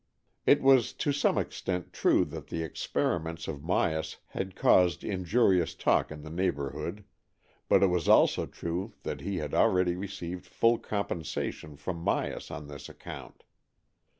It 0.47 0.63
was 0.63 0.93
to 0.93 1.11
some 1.13 1.37
extent 1.37 1.93
true 1.93 2.25
that 2.25 2.47
the 2.47 2.63
experiments 2.63 3.47
of 3.47 3.59
Myas 3.61 4.15
had 4.29 4.55
caused 4.55 5.03
injurious 5.03 5.75
talk 5.75 6.09
in 6.09 6.23
the 6.23 6.31
neighbourhood, 6.31 7.03
but 7.69 7.83
it 7.83 7.91
was 7.91 8.09
also 8.09 8.47
true 8.47 8.95
that 9.03 9.21
he 9.21 9.37
had 9.37 9.53
already 9.53 9.95
received 9.95 10.47
full 10.47 10.79
compensation 10.79 11.77
from 11.77 12.03
Myas 12.03 12.49
on 12.49 12.65
this 12.67 12.89
account. 12.89 13.43